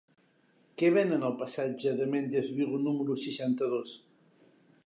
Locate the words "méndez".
2.15-2.51